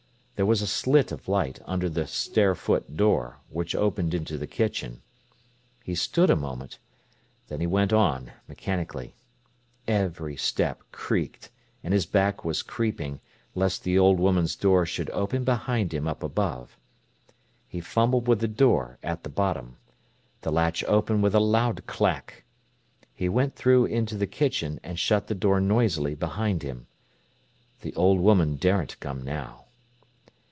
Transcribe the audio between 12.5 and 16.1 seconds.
creeping, lest the old woman's door should open behind him